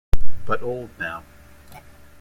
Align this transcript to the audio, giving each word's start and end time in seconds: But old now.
But 0.47 0.63
old 0.63 0.89
now. 0.99 1.23